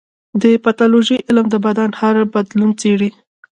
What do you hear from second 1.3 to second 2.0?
د بدن